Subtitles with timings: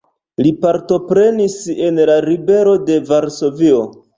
[0.45, 3.89] Li partoprenis en la Ribelo de Varsovio.